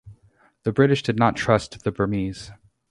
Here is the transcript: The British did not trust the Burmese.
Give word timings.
The 0.63 0.71
British 0.71 1.03
did 1.03 1.19
not 1.19 1.35
trust 1.35 1.83
the 1.83 1.91
Burmese. 1.91 2.49